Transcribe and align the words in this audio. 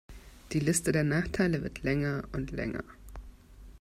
Die 0.51 0.59
Liste 0.59 0.91
der 0.91 1.03
Nachteile 1.03 1.61
wird 1.61 1.83
länger 1.83 2.27
und 2.33 2.49
länger. 2.49 2.83